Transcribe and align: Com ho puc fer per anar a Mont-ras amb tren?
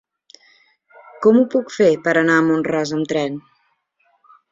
Com 1.25 1.37
ho 1.41 1.43
puc 1.55 1.69
fer 1.75 1.89
per 2.07 2.13
anar 2.21 2.37
a 2.37 2.45
Mont-ras 2.47 2.95
amb 2.97 3.11
tren? 3.13 3.37